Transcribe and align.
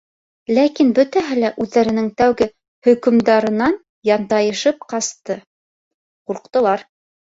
Ләкин 0.53 0.87
бөтәһе 0.99 1.37
лә 1.43 1.51
үҙҙәренең 1.65 2.09
тәүге 2.23 2.49
хөкөмдарынан 2.89 3.79
янтайышып 4.13 4.85
ҡасты— 4.93 5.41
ҡурҡтылар. 6.31 6.91